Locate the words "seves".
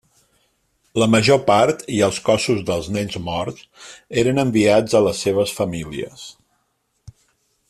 5.29-5.55